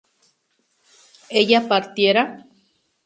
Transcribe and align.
¿ella 1.39 1.59
partiera? 1.71 2.23